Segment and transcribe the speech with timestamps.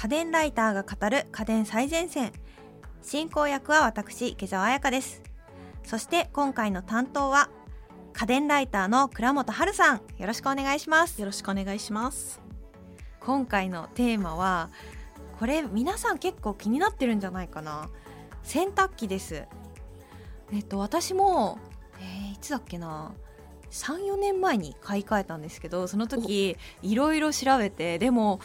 [0.00, 2.30] 家電ライターが語る家電最前線。
[3.02, 5.24] 進行役は私池澤彩香です。
[5.82, 7.50] そして今回の担当は
[8.12, 10.00] 家電ライターの倉本春さん。
[10.18, 11.18] よろしくお願いします。
[11.18, 12.40] よろしくお願いします。
[13.18, 14.70] 今回のテーマは
[15.40, 17.90] これ皆さん結構気になってるんじゃないかな。
[18.44, 19.46] 洗濯機です。
[20.52, 21.58] えっと私も、
[21.98, 23.10] えー、いつだっけな。
[23.72, 28.40] 34年前に買い替えたんですけどその時いろいろ調べてでも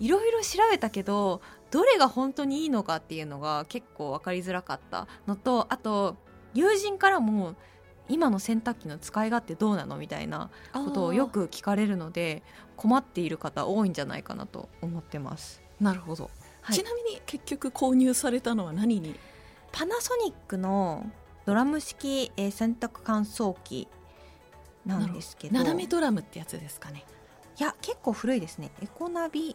[0.00, 5.06] いろいろ調べたけどどれが本当にいいのかっていうのが結構分かりづらかった。
[5.28, 6.16] のとあと
[6.54, 7.54] 友人からも
[8.08, 12.42] 今の洗濯機の使い勝手どうなのみたいなことをよく聞かれるので
[12.76, 15.62] 困っている方多いんじゃないかなと思ってます。
[15.78, 16.28] なるほど、
[16.62, 19.14] はい、ちなみに結局購入されたのは何に？
[19.70, 21.08] パナソニックの
[21.46, 23.86] ドラム式、えー、洗濯乾燥機
[24.84, 25.54] なんですけど。
[25.54, 27.04] 斜めドラムってやつですかね。
[27.58, 28.72] いや結構古いですね。
[28.82, 29.54] エコナビ、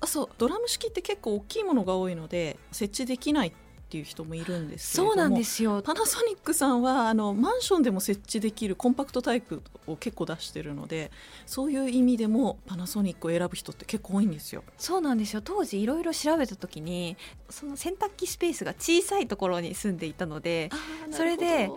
[0.00, 0.28] あそう。
[0.38, 3.52] ドラム式って結構大きいものが多いので設置できないっ
[3.88, 5.80] ていう人もいるんですそうなんですよ。
[5.80, 11.12] パナソニックさんはあのマンションでも設置できるコンパクトタイプを結構出してるので
[11.46, 14.64] そういう意味でもパナソニックを選ぶ人って結構多いんですよ。
[14.76, 15.40] そうなんですよ。
[15.40, 17.16] 当時いろいろ調べた時に
[17.48, 20.70] その洗濯機スペースが小さいところに住んでいたので
[21.10, 21.70] それで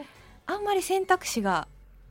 [0.48, 1.68] あんまり選択肢が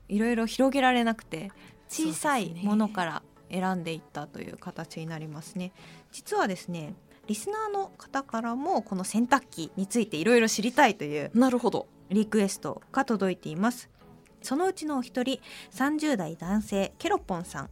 [0.09, 1.51] いろいろ広げられなくて
[1.89, 5.73] 小さいものから選んでいったという形になりますね。
[6.13, 6.95] 実はですね
[7.29, 11.87] リスナーの方からもこの洗濯機についていろいろ知りたいというなるほど。
[12.09, 13.91] リクエストが届いています。
[14.41, 15.39] そのうちのお一人
[15.73, 17.71] 30代男性ケロポンさん。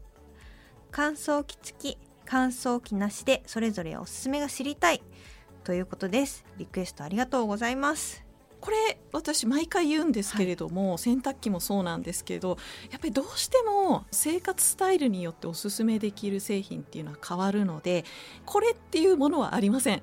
[0.91, 5.03] 乾燥機付き乾燥機なしでそれぞれおすすめが知りたい
[5.65, 6.45] ということです。
[6.59, 8.26] リクエストありがとうございます
[8.67, 12.59] これ私毎回言うんですけれども、はい、洗濯機もそうなんですけど
[12.91, 18.05] やっぱりどうしても生活スタイルによっておすすめできる製品っていうのは変わるので
[18.45, 20.03] これっていうものはありません。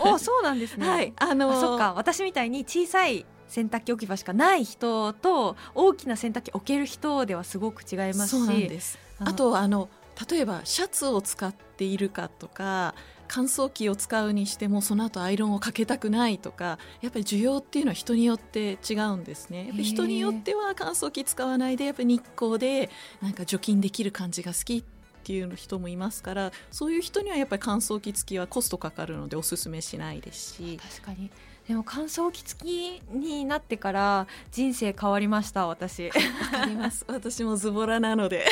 [0.00, 1.94] おそうなんですね、 はい、あのー、そっか。
[1.94, 8.80] 私みたいに小さい洗濯機置き場しかない人と大きな洗濯機置ける人ではすごく違いますし。
[9.20, 9.88] あとあの
[10.30, 12.94] 例えばシャツを使っているかとか
[13.34, 19.66] 乾燥機を使うにしてもその後アイロンをかけたくないとかやっぱり需要っていうのは人によって違うんですね。
[19.66, 22.90] やっぱ人によっては乾燥機使わないでやっぱ日光で
[23.20, 24.84] なんか除菌できる感じが好きっ
[25.24, 30.78] ていう人もいますからそういう人にはやっぱり乾燥機付きはコストかかるのでおすすめしないですし。
[30.80, 31.28] 確かに。
[31.66, 36.04] でも乾燥機付きになってから人生変わりました私。
[36.52, 37.04] わかります。
[37.08, 38.46] 私もズボラなので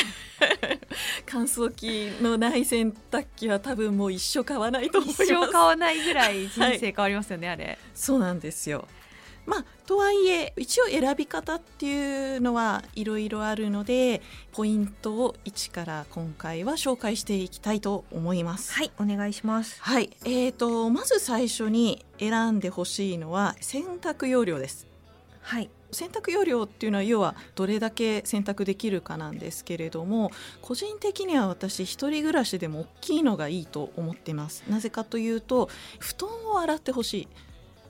[1.26, 5.24] 乾燥機のない洗濯機は多分もう一生買わないと思います。
[5.24, 8.86] 一生買わないぐらい人生変わりますよね、はい、あれそうなんですよ。
[9.44, 14.22] まあ、とはいえ一応選び方っていうのはいろいろあるので
[14.52, 18.72] ポイントを1から今回は紹介していきたいと思います。
[18.74, 19.82] はいお願いします。
[19.82, 20.10] はい。
[20.24, 24.86] えーと、まず最初に選んでほしいのは洗濯容量です。
[25.40, 30.30] はい洗濯容量っていうのは要はどれだけ洗濯できるかなんですけれども
[30.62, 34.64] 個人的には私一人暮らしでも大きいのがいいと思ってます。
[34.68, 37.28] なぜかというと布団を洗ってほしい。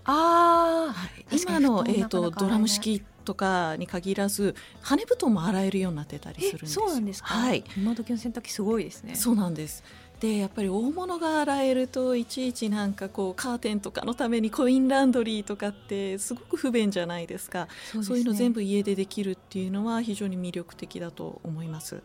[0.05, 6.73] あ、はい、今の、えーと、ドラム式とかに限らず羽根布団も洗えるようになってたりするんです。
[6.73, 9.15] そうなんですか、はい、今時の洗濯機すごいですね。
[9.15, 9.85] そうなんです
[10.23, 22.01] でやっぱり大物が洗えるといちいちなんかこうカーテンとかのためにコインランドリーとかってすごく不便じゃないですかそう、ね,、いうの全部家でできるっていうのは非常に魅力的だと思います。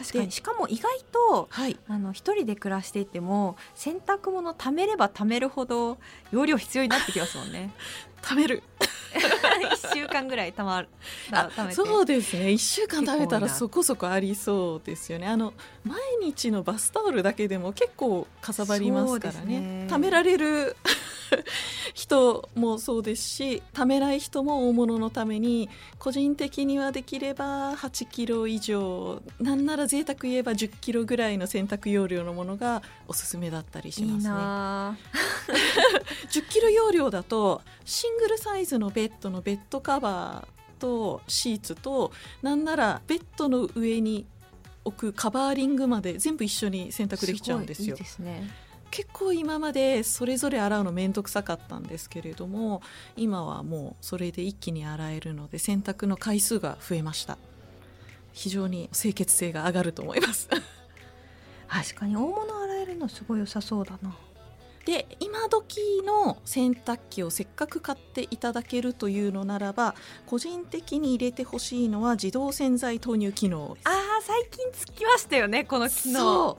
[0.00, 0.32] 確かに。
[0.32, 5.98] しかも意外と、はい、あの一人で暮らしていても洗濯物貯めれば貯めるほど
[6.32, 7.70] 容量必要になってきますもんね。
[8.22, 8.62] 貯める。
[9.10, 10.88] 1週間ぐらいたまる。
[11.72, 12.48] そうですね。
[12.48, 15.26] 1週間食べたらそこそこありそうですよね。
[15.26, 19.60] あの毎日のバスタオルだけでも結構かさばりますからね。
[19.60, 19.86] ね。
[19.90, 20.76] 貯められる
[21.94, 25.68] 人もそうですし貯めない人も大物のために
[25.98, 35.54] 個人的にはできれば8キロ以上なんなら贅沢言えば10キロぐらいの洗濯容量のものがおすすめだったりしますね。
[35.54, 42.12] いい10 キロ容量だとシングルサイズのベッドのベッドカバーとシーツと
[42.42, 44.26] なんならベッドの上に
[44.84, 47.94] 置くカバーリングまで全部一緒に洗濯できちゃうんですよ。
[47.96, 48.48] いいですね
[48.90, 52.82] 結構今までそれぞれ洗うの面倒くさかったんですけれども
[53.16, 57.38] 今はもうそれで一気に洗えるので洗濯の回数が増えました。
[58.32, 60.48] 非常に清潔性が上がると思います。
[61.68, 64.16] 確かに大物洗えるのすごい良さそうだな。
[64.84, 69.94] で今時の洗濯機をせっかく買っていただけるというのならば
[70.26, 76.56] 個人的に入れてほしいのは自動洗剤投入機能ああ最近つきましたよねこの機能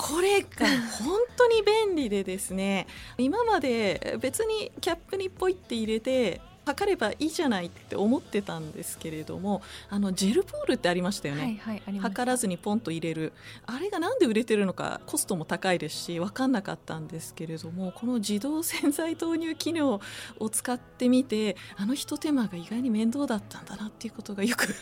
[0.00, 0.66] これが
[1.04, 2.86] 本当に便利でですね
[3.18, 13.32] 今まで別にキャップにポイって入れて測ればいいじゃないって思ってたんですけれどもあのジェルポールってありましたよね、はいはい、測らずにポンと入れる。
[13.66, 20.00] あれがなんで売れてるのかコストも高いですし分かんなかったんですけれどもこの自動洗剤投入機能
[20.38, 24.74] を使ってみてあのひと手間が意外に面倒だったんだなっていうことがよく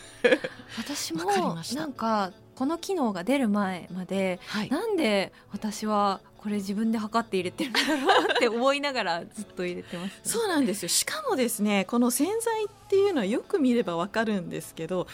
[0.77, 1.23] 私も
[1.75, 10.89] なんかこの機能が出る前まで、はい、なんで私はこれ自分で測って入れてるんだろうって思いながらずっと入れてます、ね、そうなんですよ。
[10.89, 15.07] しかもですねこの洗剤っていうのはよく見ればわかるんですけど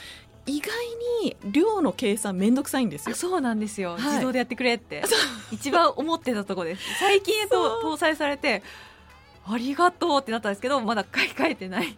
[0.47, 0.71] 意外
[1.23, 3.15] に量の計算めんどくさいんですよ。
[3.15, 5.03] そうなんですよ、はい、自動でやってくれって。
[5.51, 6.81] 一番思ってたところです。
[6.99, 8.63] 最近と搭載されて
[9.45, 11.95] ありがとうってなったんですけどまだ買い替えてない。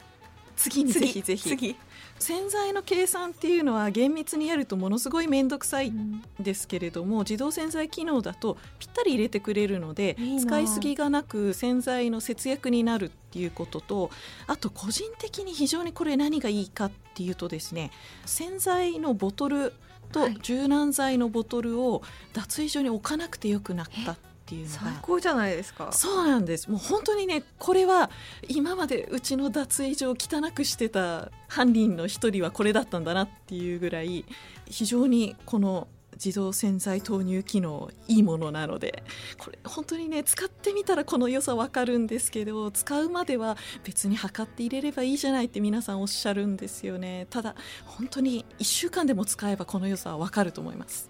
[0.57, 1.49] 次にぜひぜひ。
[1.49, 1.77] 次
[2.19, 14.09] 洗剤の計算っていうのは厳密にやるとものすごい面倒くさいんですけれども、うん、自動洗剤機能だとぴったり入れてくれるので使いすぎがなく洗剤の節約になるっていうことと
[14.47, 17.91] あと個人的に非常にこれ何がいいかっていうとですね
[18.25, 19.73] 洗剤のボトル
[20.11, 22.01] と柔軟剤のボトルを
[22.33, 24.81] 脱衣所に置かなくてよくなったっていうのが。
[24.81, 25.91] 最高じゃないですか。
[25.91, 26.69] そうなんです。
[26.69, 28.09] もう本当にねこれは
[28.47, 34.25] 今までうちの脱衣所を汚くしてた犯人の一人はこれだったんだなっていうぐらい
[34.65, 39.03] 非常にこの自動洗剤投入機能いいものなので
[39.37, 47.27] これ本当にね使ってみたらこの良さわかるんですけど使うまでは別に測って入れればいいじゃないって皆さんおっしゃるんですよね。
[47.29, 47.55] ただ
[47.85, 51.09] 本当に1週間でも使えばこの良さはわかると思います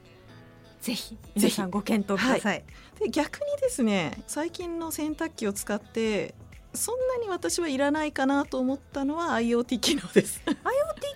[0.88, 2.64] ぜひ皆さんご検討ください、はい、
[3.02, 6.34] で逆にですね最近の洗濯機を使って
[6.78, 10.42] そんなに私はいらないかなと思ったのは IoT 機能です。
[10.46, 10.56] IoT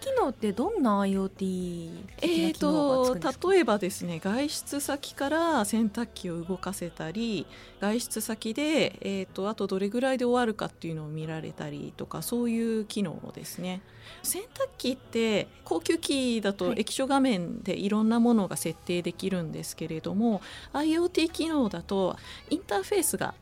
[0.02, 1.92] 機能ってどんな IoT
[2.22, 3.18] えーと
[3.52, 7.46] 例えばですね外出先から洗濯機を動かせたり
[7.80, 13.82] 外出先で、えーと、あとどれぐらいで終わるかっていうのを見られたりとかそういう機能ですね。
[14.24, 14.48] 洗濯
[14.78, 20.42] 機って高級機だと液晶画面でいろんなものが設定できるんですけれども、
[20.74, 22.18] はい、IoT 機能だと
[22.50, 23.34] インターフェースが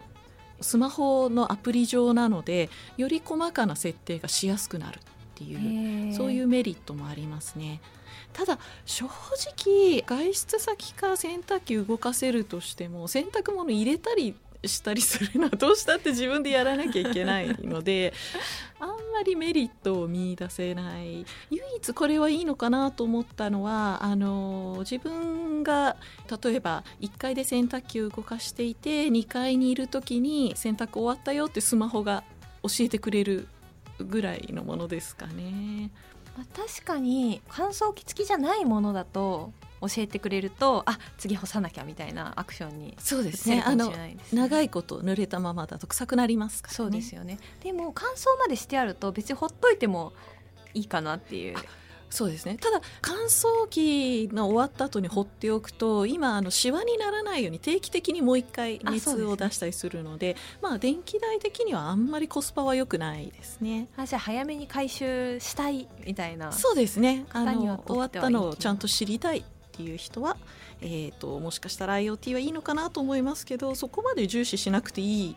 [0.62, 5.02] スマホのアプリ上なのでより細かな設定がしやすくなるっ
[5.36, 7.82] ていうそういうメリットもありますね。
[8.34, 14.36] ただ正直外出先から洗濯機動かせるとしても洗濯物入れたり
[14.66, 18.14] したりするのはどうしたって自分でやらなきゃいけないので
[18.80, 25.96] あんまりメリットを見出せない唯一これはいいのかなと思ったのはあの自分が
[26.44, 32.24] 例えば1階で洗濯機を動かしていて2階にいる時に洗濯終わったよってスマホが
[32.64, 33.48] 教えてくれる
[34.00, 35.92] ぐらいのものですかね。
[36.38, 43.64] まあ、確かに乾燥機付きじゃないものだと教えてくれるとあ次干さなきゃみたいなアクションにそうですね。
[43.66, 43.94] あの
[44.34, 47.40] 長いこと濡れたままだと臭くなりますから、ね、そうですよね。
[47.64, 50.14] でも乾燥までしてあると別にほっといても
[50.74, 51.56] いいかなっていう。
[52.10, 52.58] そうですね。
[52.60, 63.88] ただ乾燥機の終わった後に放っておくと今あのシワにならないように定期的にもう一回熱を出したりするので、ね、まあ電気代的にはあんまりコスパは良くないですね。
[63.96, 67.26] あじゃあ早めに回収したいみたいなそうですね。
[67.32, 69.46] あの終わったのをちゃんと知りたい
[69.80, 70.36] っていう人は、
[70.82, 75.36] えーと、もしかしたら IoT はいいのかなと思いますけどそこまで重視しなくていい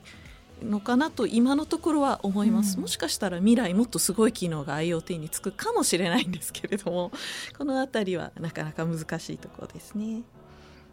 [0.64, 7.12] のかなと今のところは思います、うん、もしかしたら未来もっとすごい機能が IoT につくかもしれないんですけれども
[7.56, 10.22] この辺りはなかなか難しいところですね。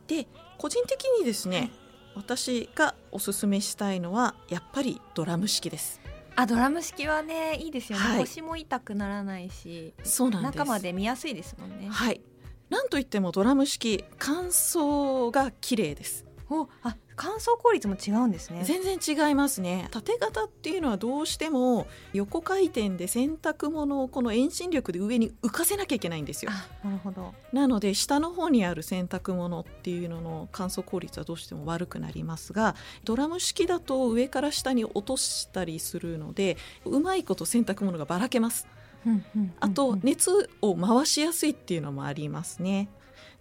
[0.06, 0.28] で
[0.60, 1.72] 個人的にですね、
[2.16, 6.00] 私がおすすめしたいのはやっぱりドラム式です。
[6.36, 11.88] あドラム式はねいいですよね、はい、腰も痛くならないしそうなん中まで見やすいですもんね。
[11.90, 12.22] はい
[12.70, 16.26] なんといってもドラム式乾燥が綺麗です。
[16.50, 18.64] おあ乾燥効率も違うんですね。
[18.64, 18.98] 全然
[19.28, 19.90] 違いますね。
[19.92, 26.52] 縦型っていうのはどうしても横回転で洗濯物をこの遠心力で上に浮かせなきゃいけないんですよ。
[26.82, 27.34] なるほど。
[27.52, 38.66] なので下の方にある洗濯物っていうのの乾燥効率はどうしても悪くなりますがドラム式だと上から下に落としたりするのでうまいこと洗濯物がばらけます
[39.60, 42.90] あと熱を回しやすいっていうのもありますね。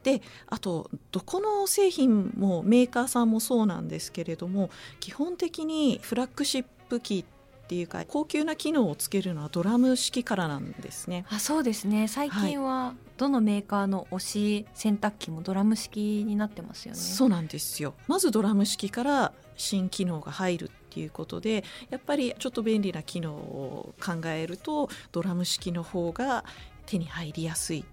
[0.02, 11.26] であとどこの製品もメーカーさんもそうなんですけれども基本的にフラッグシップ機っていうか高級な機能をつけるのはドラム式からなんですね。
[11.28, 17.00] あそうですね最近はどのメーカーの推し洗濯機もドラム式になってますよね。
[17.00, 26.44] そうなんですよまずドラム式から新機能が入るっていうことでやっぱりちょっと便利な機能を考えるとドラム式の方が
[26.86, 27.84] 手に入りやすい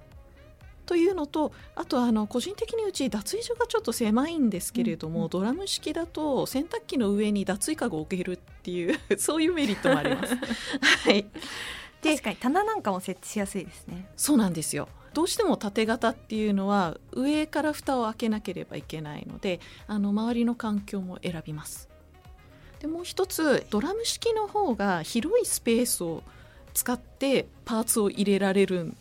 [0.85, 10.35] というのとあとあの個人的にうち脱衣所がちょっと狭いんですけれども、うんうん、ドラム式だと洗濯機の上に脱衣かごを置けるっていう そういうメリットもあります。
[11.03, 11.25] はい、
[12.03, 14.07] 確かに棚なんかも設置しやすいですね。
[14.15, 21.94] そうなんですよどうしても縦型っていうのは上から蓋を開けなければいけないのであの周りの環境も選びます。
[22.79, 26.23] でもう一つドラム式の方が広いスペースを
[26.73, 28.97] 使ってパーツを入れられるん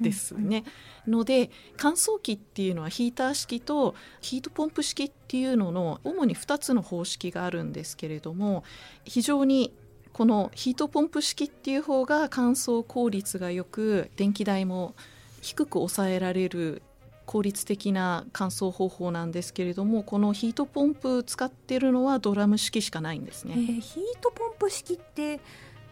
[0.00, 0.64] ですね。
[1.06, 8.64] うんうん、ので乾燥機っていうのはヒーター式とヒートポンプ式っていうのの主に2つの方式があるんですけれども
[9.04, 9.74] 非常に
[10.12, 14.94] このヒートポンプ式っていう方が乾燥効率がよく電気代も
[15.42, 16.82] 低く抑えられる
[17.28, 23.52] 効率的な乾燥方法なんですけれどもこのヒートポンプ使ってるのはドラム式しかないんですね。
[23.54, 25.38] えー、ヒートポンプ式って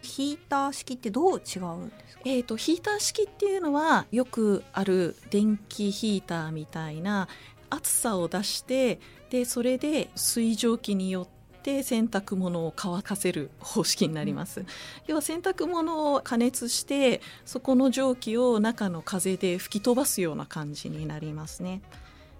[0.00, 7.28] ヒーター式ってどう違うんですか、えーと、ヒーター式っていうのはよくある電気ヒーターみたいな
[7.68, 11.35] 熱さを出してでそれで水蒸気によって
[11.82, 14.66] 洗濯物を乾かせる方式になります、うん、
[15.06, 21.82] 要は洗濯物を加熱してそこの蒸気を中の風で吹き飛ばすような感じになりますね。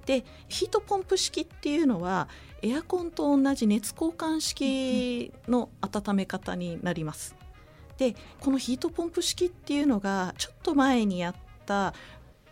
[0.07, 2.29] でヒートポンプ式っていうのは
[2.63, 7.35] エアコンと同じ熱交換式の温め方になります、
[7.99, 11.35] でこのヒートポンプ式っていうのがちょっと前にやっ
[11.67, 11.93] た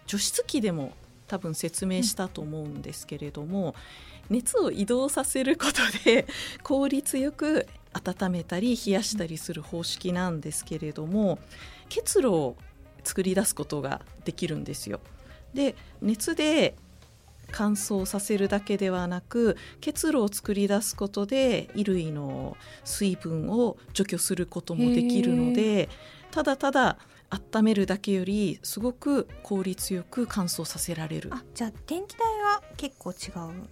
[0.07, 0.93] 除湿機でも
[1.27, 3.75] 多分説明したと思うんですけれども、
[4.31, 6.27] うん、熱を移動させることで
[6.63, 11.39] 効率よく温めたり冷やしたりする方式なんですけれども
[11.89, 12.57] 結露を
[13.05, 15.01] 作り出すことができるんですよ。
[15.55, 16.75] で熱で
[17.51, 25.89] 乾燥させるだけではなく結露を作り出すことで衣類の水分を除去することもできるので
[26.33, 26.99] ただただ
[27.35, 31.31] 温めるだけよりすごく効率よく乾燥させられる。
[31.33, 33.69] あじゃあ電気代は結構違う？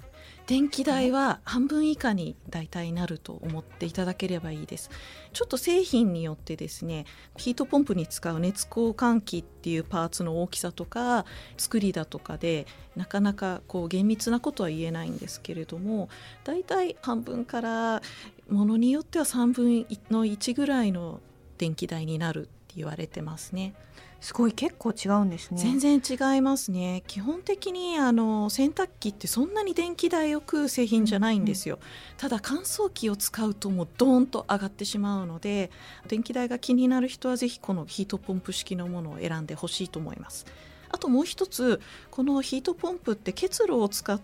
[0.47, 4.91] 電気代は半分以下に大体なると思っていただければいいです。
[5.33, 11.25] ちょっと製品によってですねヒートポンプに使う熱交換器っていうパーツの大きさとか
[11.57, 12.67] 作りだとかで
[12.97, 16.09] なかなかこう厳密なことは言えないんですけれども
[16.45, 18.03] 大体半分から
[18.49, 21.21] ものによっては3分の1ぐらいの
[21.59, 23.75] 電気代になるって言われてますね。
[24.21, 25.61] すごい結構違うんですね。
[25.61, 27.03] 全然違いますね。
[27.09, 31.83] 基本的にあの洗濯機ってそんなに電気代を食う製品じゃないんですよ、うん、
[32.19, 35.73] ただ乾燥機を使うともうドーンと上がってしまうので
[36.07, 40.47] 電気代が気になる人はぜひこのヒートポンプ式のものを選んでほしいと思います。
[40.89, 44.21] あともう一つこのヒートポンプって結露を使っ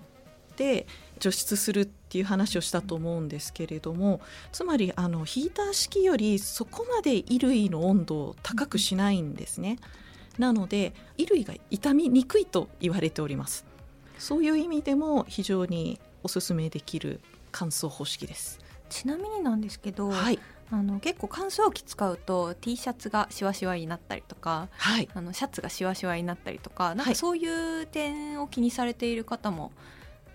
[0.55, 0.87] て
[1.19, 4.21] 除湿するっていう話をしたと思うんですけれども
[4.53, 9.79] つまりあのヒーター式よりそこまで衣類の温度を高くしないんですね。
[10.39, 13.67] なので衣類が傷みにくいと言われております。
[14.19, 17.21] そういう意味でも非常におすすめできる
[17.53, 18.61] 乾燥方式です。
[18.89, 20.39] ちなみになんですけど、はい、
[20.71, 29.73] あの結構乾燥機使うと T シャツがしわしわになったりとか、はい、あのシャツがしわしわになったりとかなんかそういう点を気にされている方も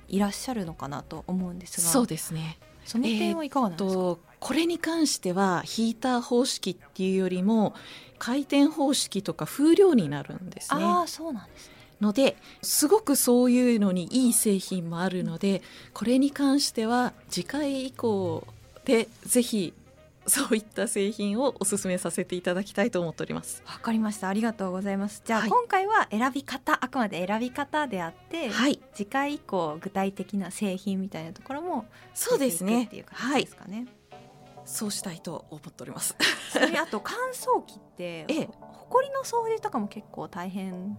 [0.08, 1.88] いらっしゃるのかなと思うんですが。
[1.88, 2.58] そうですね。
[2.86, 7.76] その点はいかがなんですか、えー、これに関してはヒーター方式っていうよりも
[8.20, 10.84] 回転方式とか風量になるんですね。
[10.84, 15.62] あそうなんですのですごくそういうのにいい製品もあるので
[15.94, 18.46] これに関しては次回以降
[18.86, 19.74] でぜひ
[20.26, 23.64] そういった製品をお勧めさせていただきたいと思っております。
[23.66, 24.30] わかりました。
[24.30, 25.22] ありがとうございます。
[25.26, 32.86] じゃあ、はい、今回は選び方あくまで選び方であって、はい、次回以降具体的な製品みたいなところもそうですね。
[32.86, 33.78] っていう感じですかね。
[33.78, 33.88] はい
[34.66, 36.16] そうしたいと思っております。
[36.52, 38.50] それあと乾燥機って、 ええ、
[38.94, 40.98] 埃の掃除とかも結構大変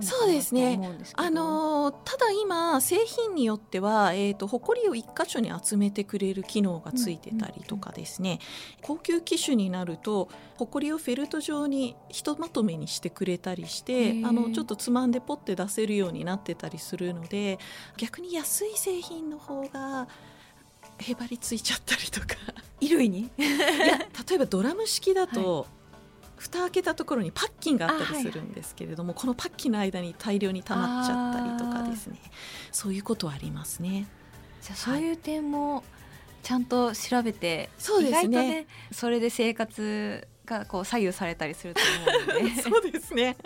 [0.00, 0.80] そうですね。
[1.14, 8.40] あのただ今製品によっては、えーと、埃を一箇所に集めてくれる機能がついてたりとかですね、
[8.82, 17.60] 高級機種になると埃をフェルト状にひとまとめにしてくれたりしてあのちょっとつまんでポッて出せるようになってたりするので
[17.96, 20.08] 逆に安い製品の方が
[20.98, 22.34] へばりついちゃったりとか。
[22.80, 23.20] 衣類に？
[23.20, 25.68] いや例えばドラム式だと、はい
[26.44, 32.18] 蓋開けたところにパッキンがあったりするんですけれども、はい、このパッキンの間に大量に溜まっちゃったりとかですね。
[32.70, 34.06] そういうことはありますね。
[34.60, 35.84] じゃあそういう点も
[36.42, 41.80] ちゃんと調べて、そうですね、ね、それで生活がこう左右されたりすると
[42.30, 42.54] 思うので。
[42.62, 43.36] そうですね。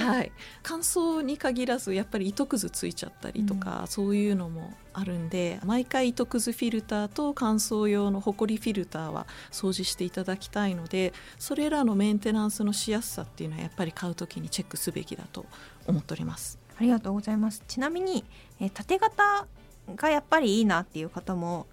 [0.00, 0.32] はい。
[0.62, 15.46] 乾燥に限らずやっぱり糸くずついちゃったりとか、うん、そういうのもあるんで毎回糸くずフィルターと乾燥用のほこりフィルターは掃除していただきたいのでそれらのメンテナンスのしやすさっていうのはやっぱり買う時にチェックすべきだと
[15.86, 16.58] 思っております。
[16.76, 17.62] ありがとうございます。
[17.68, 18.24] ちなみに、
[18.60, 19.46] え縦型
[19.94, 21.66] がやっぱりいいなっていう方も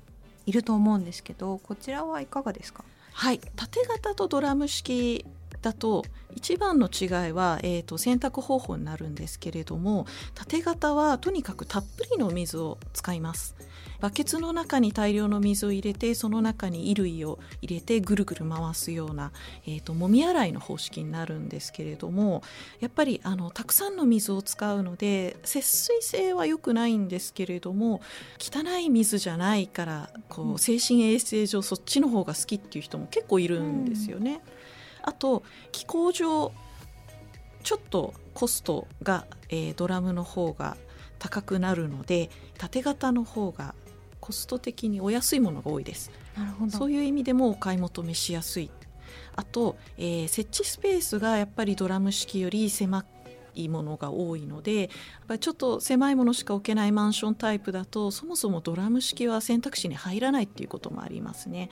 [0.46, 2.84] いると思うんですけどこちらはいかがですか？
[3.14, 3.40] はい。
[3.56, 5.26] 縦型とドラム式
[5.62, 13.56] だと一番の違いは、えーと、洗濯方法になるんですけれども縦型はとにかくたっぷりの水を使います
[14.00, 19.32] バケツの中に大量の水を入れてその中に衣類を入れてぐるぐる回すような、
[19.66, 22.42] えーと、もみ洗いの方式になるんですけれども
[22.80, 28.02] やっぱりあのたくさんの水を使うので節水性は良くないんですけれども
[28.40, 34.42] 汚い水じゃないからこう精神衛生上そっちの方が好きっていう人も結構いるんですよね。
[34.54, 34.59] うん
[35.10, 36.52] あと気候上
[37.64, 40.78] ちょっとコストが、えー、ドラムの方が
[41.18, 43.74] 高くなるので縦型の方が
[44.20, 46.12] コスト的にお安いものが多いです。
[46.38, 46.72] なるほど。
[46.72, 48.70] そういう意味でもお買い求めしやすい。
[49.36, 53.04] あと、えー、設置スペースがやっぱりドラム式より狭
[53.56, 54.90] いものが多いのでやっ
[55.28, 61.70] ぱりちょっと狭いものしか置けないマンションタイプだとそもそもドラム式は選択肢に入らないっていうこともありますね。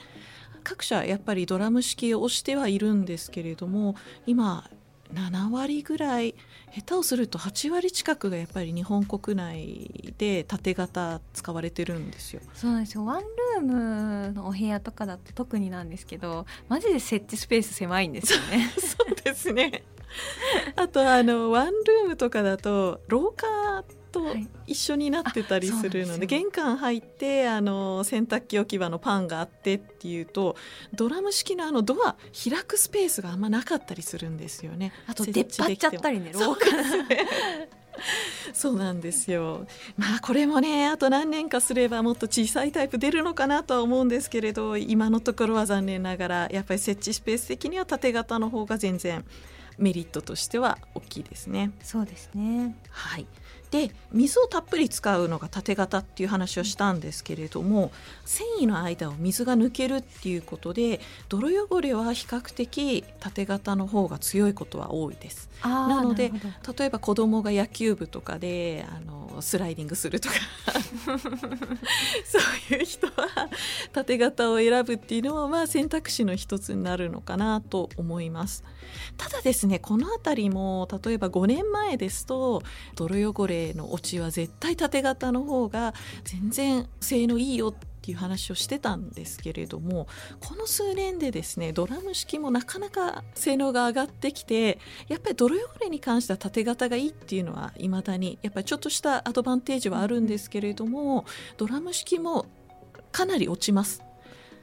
[0.68, 3.94] 各社やっぱりドラム式を押してはいるんですけれども
[4.26, 4.68] 今
[5.14, 6.34] 7割ぐらい
[6.74, 12.42] 下手をすると8割近くがやっぱり日本国内で縦型使われてるんですよ。
[12.52, 18.70] そうなんですよワンルームのお部屋とかだと特になんですけどマジで設置スペース狭いんですよね。
[18.78, 19.84] そうですね
[20.76, 23.46] あとあのワンルームとかだと廊下
[24.10, 24.34] と
[24.66, 26.20] 一緒になってたりするのではい。
[26.20, 30.56] で、玄関入ってあの洗濯機置き場のパンがあってっていうと
[30.94, 34.92] ドラム式のあのドア開くスペースがあんまなかったりするんですよね。
[35.06, 36.66] あと出っ張っちゃったりね廊下。
[38.52, 39.66] そうなんですよ。
[39.96, 49.24] まあこれもねあと何年かすればもっと小さいタイプ出るのかなとは思うんですけれど今のところは残念ながらやっぱり設置スペース的には縦型の方が全然
[49.78, 51.72] メリットとしては大きいですね。
[51.82, 52.76] そうですね。
[52.90, 53.26] はい
[53.70, 57.92] で水をたっぷり使うのが縦型っていう話をしたんですけれども
[58.24, 65.48] 繊維の間を水が抜けるっていうことで泥汚れは比較的縦型の方が強いことは多いです。
[65.62, 66.32] なので
[66.78, 70.34] 例えば子供が野球部とかであのスライディングするとか
[72.24, 72.38] そ
[72.72, 73.12] ういう人は
[73.92, 78.64] 縦型を選ぶっていうのはまあ選択肢の一つになるのかなと思います。
[79.16, 82.62] ただですねこの辺りも例えば5年前ですと
[82.94, 85.94] 泥汚れの落ちは絶対縦型の方が
[86.24, 90.06] 全然性能いいよっていう話をしてたんですけれども
[90.40, 102.46] この数年でですねドラム式もなかなか性能が上がってきてやっぱり泥汚れに関しては縦型がいいっていうのはいまだにやっぱりちょっとしたアドバンテージはあるんですけれどもドラム式も
[103.12, 104.02] かなり落ちます。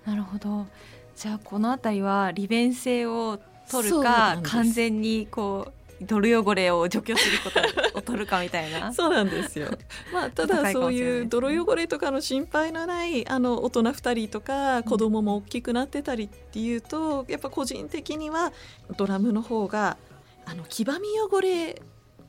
[0.06, 0.68] なるほど
[1.16, 7.50] じゃあこの辺りは利便性を取るか完全にこう泥汚れを除去するこ
[7.94, 8.92] とを取るかみたいな。
[8.94, 9.70] そうなんですよ、
[10.14, 18.52] まあ、ただそういう泥汚れとかの心配のないあの大人2人とか子供も大きくなってたりっていうと、うん、やっぱ個人的には
[18.98, 19.98] ドラムの方が
[20.46, 21.82] あの黄ばみ汚れ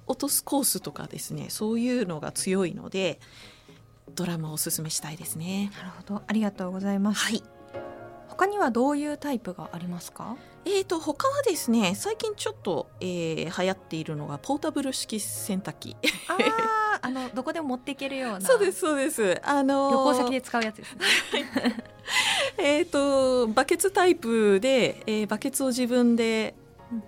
[0.06, 3.18] 落とすコースとかですねそういうのが強いので
[4.14, 5.70] ドラムをおすすめしたいですね。
[5.76, 6.22] なるほど。
[6.26, 7.24] ありがとうございます。
[7.24, 7.42] はい。
[8.28, 10.36] 他にはどういうタイプがありますか？
[10.66, 15.96] えーと他はですね最近ちょっと、えー、流行っているのがポータブル式洗濯機。
[16.28, 19.40] あ あのどこでも持っていけるようなそうですそうです。
[19.44, 21.04] あのー、旅行先で使うやつですね。
[22.58, 26.56] えっとバケツタイプで、えー、バケツを自分で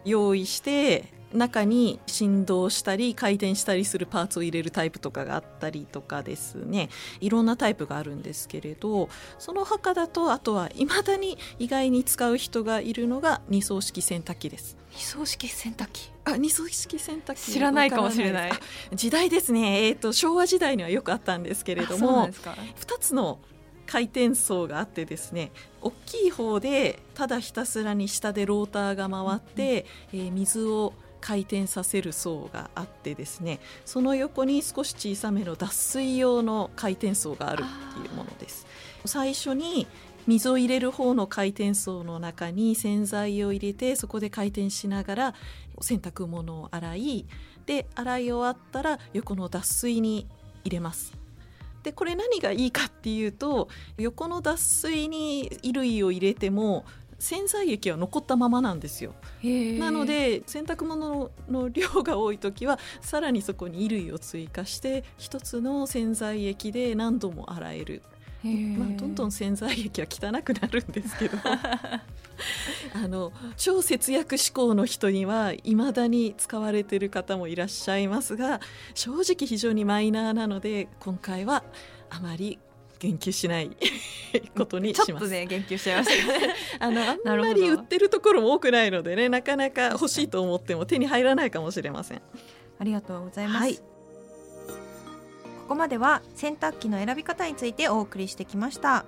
[0.05, 6.89] 用意して中に振動したり回転したりするパーツを入れるタイプとかがあったりとかですね。
[7.21, 14.77] いろんなタイプがあるんですけれどその墓だとあとはいまだに意外に使う人がいるのが二層式洗濯機です。
[14.93, 16.11] 二層式洗濯機？
[16.25, 17.53] あ二層式洗濯機。
[17.53, 18.53] 知らないかもしれない。
[18.95, 23.39] 時代ですね、えーと、昭和時代にはよくあったんですけれども2つの
[23.87, 38.67] 回転層があってですね大きい方でただひたすらに下でローターが回って、うん、えー、水を回転させる層があってですねその横に少し小さめの脱水用の回転層があるっていうものです。
[39.05, 39.87] 最初に
[40.27, 45.35] 水を入れる方の回転層の中に洗剤を入れてそこで回転しながら
[45.81, 47.27] 洗濯物を洗い
[47.65, 50.27] で洗い終わったら横の脱水に
[50.65, 51.17] 入れます。
[51.83, 56.85] でこれ何がいいかっていうと横の脱水に衣類を入れても
[57.19, 59.15] 洗剤液は残ったままなんですよ。
[59.79, 68.03] なので洗濯物の量が多い時はさらにそこに衣類を追加して一つの洗剤液で何度も洗える。
[68.45, 71.39] まあ、どんどん洗剤液は汚くなるんですけど。
[72.95, 78.61] あの超節約志向の人にはいまだに使われている方もいらっしゃいますが
[78.95, 81.65] 正直非常にマイナーなので今回は
[82.11, 82.61] あまり
[82.99, 83.77] 言及しない
[84.57, 85.07] ことにします。
[85.07, 86.55] ちょっとね言及しちゃいましたね。
[86.79, 92.23] あのあんまり売ってるところも多くないのでねなかなか欲しいと思っても手に入らないかもしれません。
[92.81, 93.59] ありがとうございます。
[93.61, 93.81] はい、こ
[95.69, 99.05] こまでは洗濯機の選び方についてお送りしてきました。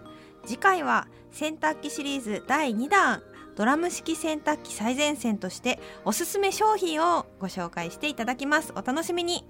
[0.47, 3.23] 次回は洗濯機シリーズ第2弾
[3.57, 8.73] ドラム式洗濯機最前線としておすすめ商品をご紹介していただきます。
[8.75, 9.45] お楽しみに。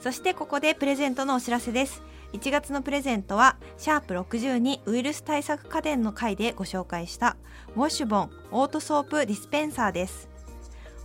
[0.00, 2.02] そしてここでプレゼントのお知らせです。
[2.32, 7.36] 1月のプレゼントはシャープ62ウイルス対策家電の回でご紹介した
[7.76, 10.28] ウォッシュボンオートソープディスペンサーです。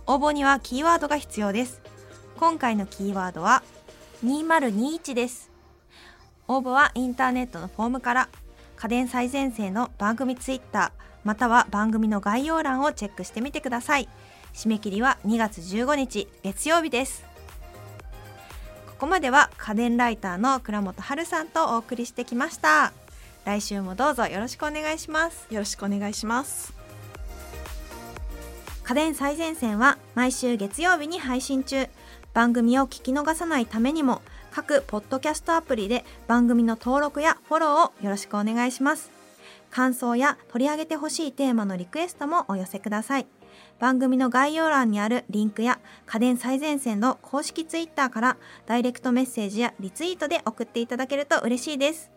[0.06, 1.82] 応募にはキーワードが必要です。
[2.36, 3.64] 今回のキーワードは
[4.24, 5.50] 2021です。
[6.46, 8.28] 応募はインターネットのフォームから
[8.76, 14.08] 家電最前線の番組ツイッターまたは番組の概要欄をチェックしてみてください。
[14.54, 17.25] 締め切りは2月15日月曜日です。
[18.96, 22.94] ここまでは家電ライターの倉本春さんとお送りしてきました。
[23.44, 25.46] 来週もどうぞよろしくお願いします。
[25.50, 26.72] よろしくお願いします。
[28.84, 31.88] 家電最前線は毎週月曜日に配信中。
[32.32, 39.10] 番組を聞き逃さないためにも各ポッドキャストアプリで番組の登録やフォローをよろしくお願いします。
[39.70, 43.26] 感想や取り上げてほしいテーマのリクエストもお寄せください
[43.78, 48.36] 番組の概要欄にあるリンクや家電最前線の公式ツイッターから
[48.66, 52.15] ダイレクトメッセージやリツイートで送っていただけると嬉しいです。